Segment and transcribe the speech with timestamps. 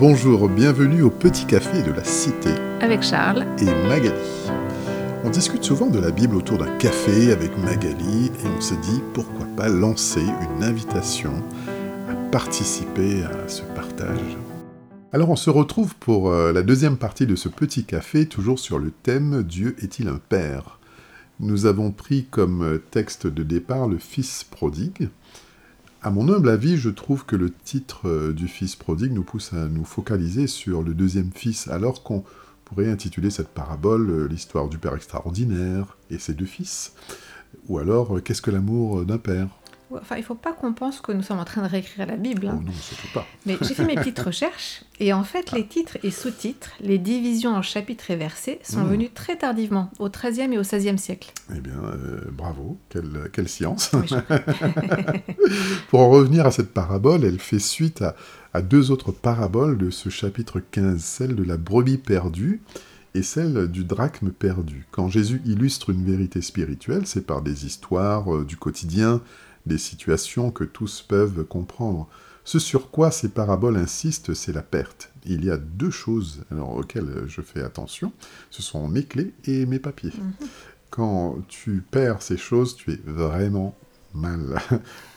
[0.00, 2.48] Bonjour, bienvenue au Petit Café de la Cité.
[2.80, 3.44] Avec Charles.
[3.58, 4.14] Et Magali.
[5.24, 9.02] On discute souvent de la Bible autour d'un café avec Magali et on se dit
[9.12, 11.34] pourquoi pas lancer une invitation
[12.08, 14.38] à participer à ce partage.
[15.12, 18.78] Alors on se retrouve pour euh, la deuxième partie de ce petit café, toujours sur
[18.78, 20.78] le thème Dieu est-il un Père?
[21.40, 25.10] Nous avons pris comme texte de départ le Fils prodigue.
[26.02, 29.52] À mon humble avis, je trouve que le titre euh, du Fils prodigue nous pousse
[29.52, 32.24] à nous focaliser sur le deuxième fils, alors qu'on
[32.64, 36.94] pourrait intituler cette parabole euh, l'histoire du Père extraordinaire et ses deux fils.
[37.68, 39.48] Ou alors, euh, qu'est-ce que l'amour d'un père?
[39.92, 42.16] Enfin, il ne faut pas qu'on pense que nous sommes en train de réécrire la
[42.16, 42.48] Bible.
[42.48, 42.58] hein.
[42.60, 43.26] Oh non, surtout pas.
[43.46, 47.54] Mais j'ai fait mes petites recherches, et en fait, les titres et sous-titres, les divisions
[47.54, 48.88] en chapitres et versets, sont Mmh.
[48.90, 51.32] venus très tardivement, au XIIIe et au XVIe siècle.
[51.56, 53.90] Eh bien, euh, bravo, quelle, quelle science.
[53.94, 54.08] Oui,
[55.88, 58.14] Pour en revenir à cette parabole, elle fait suite à,
[58.54, 62.60] à deux autres paraboles de ce chapitre 15, celle de la brebis perdue
[63.14, 64.86] et celle du drachme perdu.
[64.92, 69.20] Quand Jésus illustre une vérité spirituelle, c'est par des histoires euh, du quotidien,
[69.70, 72.08] des situations que tous peuvent comprendre.
[72.44, 75.12] Ce sur quoi ces paraboles insistent, c'est la perte.
[75.24, 78.12] Il y a deux choses alors, auxquelles je fais attention,
[78.50, 80.12] ce sont mes clés et mes papiers.
[80.90, 83.76] Quand tu perds ces choses, tu es vraiment
[84.12, 84.60] mal.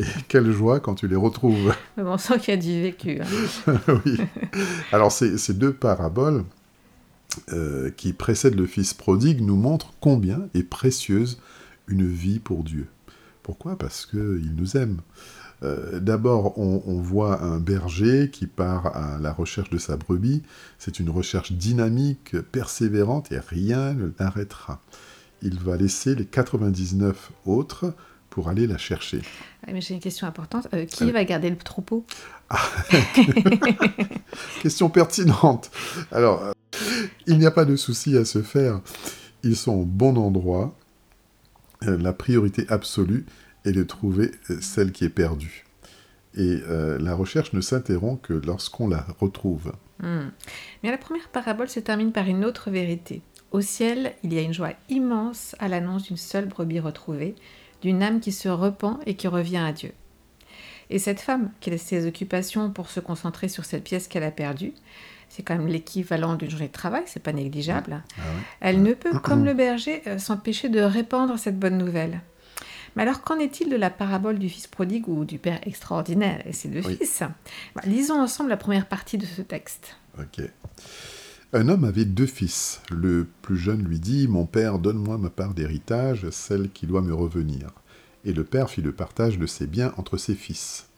[0.00, 1.74] Et quelle joie quand tu les retrouves.
[1.96, 3.20] Mais bon, on sent qu'il y a du vécu.
[3.22, 3.80] hein.
[4.04, 4.18] oui.
[4.92, 6.44] Alors ces, ces deux paraboles
[7.52, 11.40] euh, qui précèdent le Fils prodigue nous montrent combien est précieuse
[11.88, 12.86] une vie pour Dieu.
[13.42, 13.76] Pourquoi?
[13.76, 14.98] Parce qu'il nous aime.
[15.62, 20.42] Euh, D'abord, on, on voit un berger qui part à la recherche de sa brebis.
[20.78, 24.80] C'est une recherche dynamique, persévérante, et rien ne l'arrêtera.
[25.42, 27.94] Il va laisser les 99 autres
[28.30, 29.22] pour aller la chercher.
[29.66, 30.66] Mais j'ai une question importante.
[30.74, 31.12] Euh, qui Euh.
[31.12, 32.04] va garder le troupeau?
[34.62, 35.70] Question pertinente.
[36.10, 36.52] Alors, euh,
[37.26, 38.80] il n'y a pas de souci à se faire.
[39.42, 40.74] Ils sont au bon endroit.
[41.86, 43.26] Euh, la priorité absolue
[43.64, 45.64] est de trouver euh, celle qui est perdue.
[46.34, 49.72] Et euh, la recherche ne s'interrompt que lorsqu'on la retrouve.
[50.00, 50.30] Hmm.
[50.82, 53.22] Mais la première parabole se termine par une autre vérité.
[53.50, 57.34] Au ciel, il y a une joie immense à l'annonce d'une seule brebis retrouvée,
[57.82, 59.92] d'une âme qui se repent et qui revient à Dieu.
[60.88, 64.30] Et cette femme qui laisse ses occupations pour se concentrer sur cette pièce qu'elle a
[64.30, 64.72] perdue,
[65.34, 68.02] c'est quand même l'équivalent d'une journée de travail, c'est pas négligeable.
[68.18, 68.42] Ah ouais.
[68.60, 72.20] Elle ne peut, comme le berger, euh, s'empêcher de répandre cette bonne nouvelle.
[72.94, 76.52] Mais alors, qu'en est-il de la parabole du fils prodigue ou du père extraordinaire et
[76.52, 76.98] ses deux Oui.
[76.98, 77.22] fils?
[77.74, 79.96] Bah, Lisons ensemble la première partie de ce texte.
[80.18, 80.42] Ok.
[81.54, 82.82] Un homme avait deux fils.
[82.90, 87.14] Le plus jeune lui dit Mon père, donne-moi ma part d'héritage, celle qui doit me
[87.14, 87.68] revenir.
[88.26, 90.88] Et le père fit le partage de ses biens entre ses fils.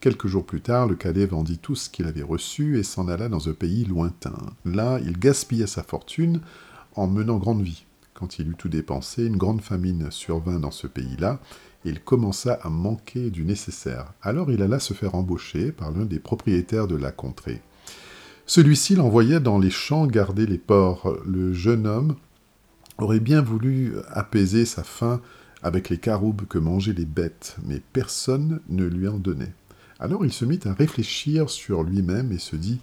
[0.00, 3.28] Quelques jours plus tard, le cadet vendit tout ce qu'il avait reçu et s'en alla
[3.28, 4.34] dans un pays lointain.
[4.64, 6.40] Là, il gaspilla sa fortune
[6.94, 7.84] en menant grande vie.
[8.14, 11.38] Quand il eut tout dépensé, une grande famine survint dans ce pays-là,
[11.84, 14.14] et il commença à manquer du nécessaire.
[14.22, 17.60] Alors il alla se faire embaucher par l'un des propriétaires de la contrée.
[18.46, 21.14] Celui-ci l'envoyait dans les champs garder les porcs.
[21.26, 22.16] Le jeune homme
[22.96, 25.20] aurait bien voulu apaiser sa faim
[25.62, 29.52] avec les caroubes que mangeaient les bêtes, mais personne ne lui en donnait.
[30.02, 32.80] Alors il se mit à réfléchir sur lui-même et se dit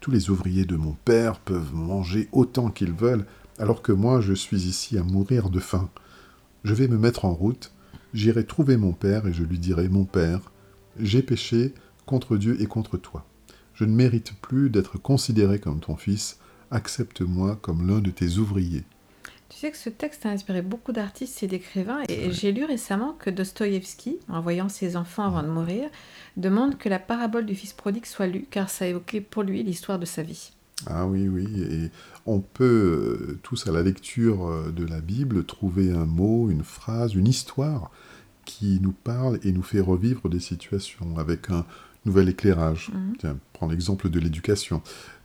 [0.00, 3.26] Tous les ouvriers de mon père peuvent manger autant qu'ils veulent,
[3.58, 5.90] alors que moi je suis ici à mourir de faim.
[6.64, 7.70] Je vais me mettre en route,
[8.14, 10.40] j'irai trouver mon père et je lui dirai Mon père,
[10.98, 11.74] j'ai péché
[12.06, 13.26] contre Dieu et contre toi.
[13.74, 16.38] Je ne mérite plus d'être considéré comme ton fils,
[16.70, 18.84] accepte-moi comme l'un de tes ouvriers.
[19.54, 23.12] Tu sais que ce texte a inspiré beaucoup d'artistes et d'écrivains, et j'ai lu récemment
[23.12, 25.88] que Dostoïevski, en voyant ses enfants avant de mourir,
[26.36, 30.00] demande que la parabole du fils prodigue soit lue, car ça évoquait pour lui l'histoire
[30.00, 30.50] de sa vie.
[30.88, 31.90] Ah oui, oui, et
[32.26, 32.64] on peut
[33.30, 37.28] euh, tous à la lecture euh, de la Bible trouver un mot, une phrase, une
[37.28, 37.92] histoire
[38.44, 41.64] qui nous parle et nous fait revivre des situations avec un
[42.04, 42.90] nouvel éclairage.
[43.20, 44.82] Tiens, prends l'exemple de l'éducation.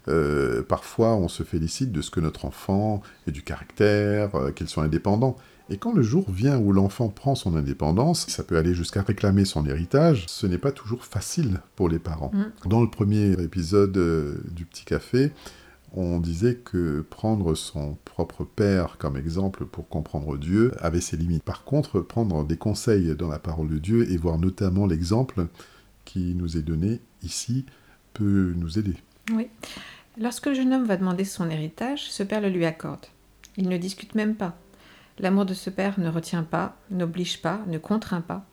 [0.09, 4.67] Euh, parfois, on se félicite de ce que notre enfant ait du caractère, euh, qu'il
[4.67, 5.35] soit indépendant.
[5.69, 9.45] Et quand le jour vient où l'enfant prend son indépendance, ça peut aller jusqu'à réclamer
[9.45, 12.31] son héritage, ce n'est pas toujours facile pour les parents.
[12.33, 12.69] Mm.
[12.69, 15.31] Dans le premier épisode euh, du Petit Café,
[15.93, 21.43] on disait que prendre son propre père comme exemple pour comprendre Dieu avait ses limites.
[21.43, 25.47] Par contre, prendre des conseils dans la parole de Dieu et voir notamment l'exemple
[26.05, 27.65] qui nous est donné ici
[28.13, 28.95] peut nous aider.
[29.31, 29.47] Oui.
[30.21, 33.05] Lorsque le jeune homme va demander son héritage, ce père le lui accorde.
[33.55, 34.57] Il ne discute même pas.
[35.17, 38.45] L'amour de ce père ne retient pas, n'oblige pas, ne contraint pas.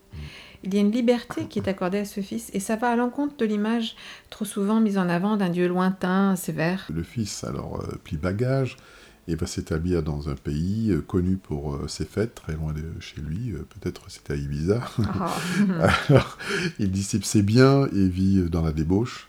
[0.63, 2.97] Il y a une liberté qui est accordée à ce fils et ça va à
[2.97, 3.97] l'encontre de l'image
[4.31, 6.87] trop souvent mise en avant d'un Dieu lointain, sévère.
[6.93, 8.77] Le fils alors euh, plie bagage
[9.27, 13.01] et va s'établir dans un pays euh, connu pour euh, ses fêtes, très loin de
[13.01, 14.81] chez lui, peut-être c'était à Ibiza.
[15.21, 15.37] Ah.
[16.09, 16.39] alors,
[16.79, 19.29] il dissipe ses biens et vit dans la débauche.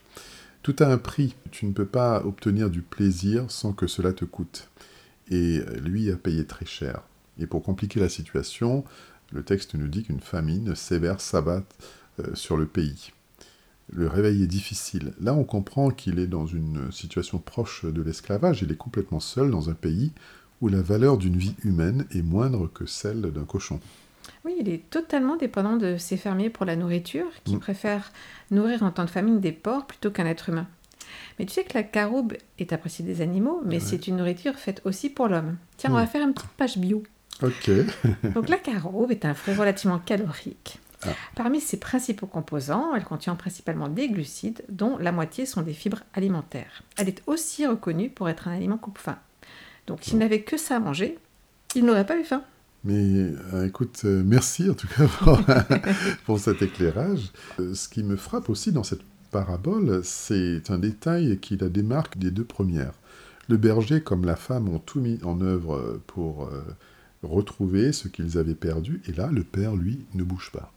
[0.67, 1.33] Tout a un prix.
[1.51, 4.69] Tu ne peux pas obtenir du plaisir sans que cela te coûte.
[5.31, 7.03] Et lui a payé très cher.
[7.39, 8.83] Et pour compliquer la situation,
[9.31, 11.63] le texte nous dit qu'une famine sévère s'abat
[12.19, 13.13] euh, sur le pays.
[13.93, 15.13] Le réveil est difficile.
[15.21, 18.61] Là, on comprend qu'il est dans une situation proche de l'esclavage.
[18.61, 20.11] Il est complètement seul dans un pays
[20.59, 23.79] où la valeur d'une vie humaine est moindre que celle d'un cochon.
[24.45, 27.59] Oui, il est totalement dépendant de ses fermiers pour la nourriture, qui Mm.
[27.59, 28.11] préfèrent
[28.51, 30.67] nourrir en temps de famine des porcs plutôt qu'un être humain.
[31.39, 33.79] Mais tu sais que la caroube est appréciée des animaux, mais Ouais.
[33.79, 35.57] c'est une nourriture faite aussi pour l'homme.
[35.77, 35.97] Tiens, on Mm.
[35.97, 37.03] va faire une petite page bio.
[37.43, 37.69] Ok.
[38.33, 40.79] Donc la caroube est un fruit relativement calorique.
[41.03, 41.09] Ah.
[41.35, 46.01] Parmi ses principaux composants, elle contient principalement des glucides, dont la moitié sont des fibres
[46.15, 46.81] alimentaires.
[46.97, 49.19] Elle est aussi reconnue pour être un aliment coupe-faim.
[49.85, 51.19] Donc s'il n'avait que ça à manger,
[51.75, 52.41] il n'aurait pas eu faim.
[52.83, 55.39] Mais euh, écoute, euh, merci en tout cas pour,
[56.25, 57.31] pour cet éclairage.
[57.59, 59.01] Euh, ce qui me frappe aussi dans cette
[59.31, 62.93] parabole, c'est un détail qui la démarque des deux premières.
[63.49, 66.63] Le berger comme la femme ont tout mis en œuvre pour euh,
[67.23, 70.71] retrouver ce qu'ils avaient perdu, et là, le père, lui, ne bouge pas.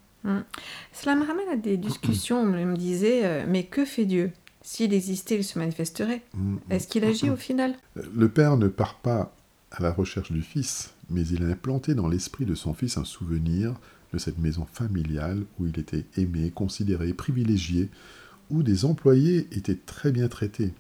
[0.93, 4.31] Cela me ramène à des discussions où on me disait Mais que fait Dieu?
[4.63, 6.23] S'il existait, il se manifesterait.
[6.35, 7.75] Mm, Est-ce qu'il agit au final?
[7.95, 9.35] Le père ne part pas
[9.71, 13.05] à la recherche du fils, mais il a implanté dans l'esprit de son fils un
[13.05, 13.75] souvenir
[14.13, 17.91] de cette maison familiale où il était aimé, considéré, privilégié,
[18.51, 20.73] où des employés étaient très bien traités.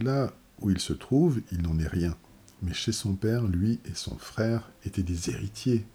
[0.00, 2.16] Là où il se trouve, il n'en est rien.
[2.62, 5.86] Mais chez son père, lui et son frère étaient des héritiers.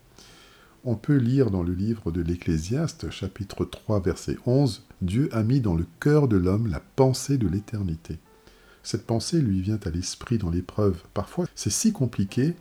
[0.83, 5.59] On peut lire dans le livre de l'Ecclésiaste, chapitre 3, verset 11, Dieu a mis
[5.59, 8.19] dans le cœur de l'homme la pensée de l'éternité.
[8.83, 11.01] Cette pensée lui vient à l'esprit dans l'épreuve.
[11.15, 12.53] Parfois, c'est si compliqué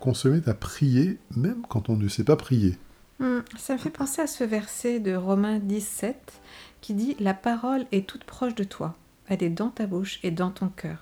[0.00, 2.76] qu'on se met à prier même quand on ne sait pas prier.
[3.18, 6.40] Hmm, Ça me fait penser à ce verset de Romains 17
[6.80, 8.96] qui dit La parole est toute proche de toi.
[9.28, 10.98] Elle est dans ta bouche et dans ton cœur.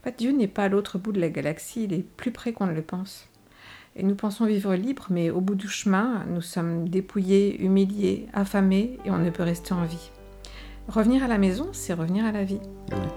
[0.00, 2.52] En fait, Dieu n'est pas à l'autre bout de la galaxie, il est plus près
[2.52, 3.28] qu'on ne le pense.
[3.96, 8.98] Et nous pensons vivre libre, mais au bout du chemin, nous sommes dépouillés, humiliés, affamés
[9.04, 10.10] et on ne peut rester en vie.
[10.88, 12.60] Revenir à la maison, c'est revenir à la vie.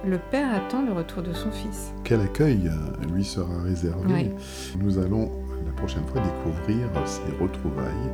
[0.05, 1.93] Le Père attend le retour de son Fils.
[2.03, 4.35] Quel accueil euh, lui sera réservé.
[4.77, 5.31] Nous allons
[5.65, 8.11] la prochaine fois découvrir ces retrouvailles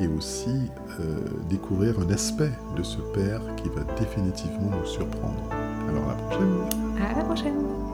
[0.00, 5.50] et aussi euh, découvrir un aspect de ce Père qui va définitivement nous surprendre.
[5.88, 6.54] Alors à la prochaine
[7.00, 7.85] À la prochaine